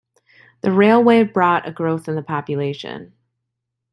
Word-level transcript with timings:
The 0.61 0.71
railway 0.71 1.21
brought 1.23 1.67
a 1.67 1.71
growth 1.71 2.07
in 2.07 2.15
the 2.15 2.23
population. 2.23 3.13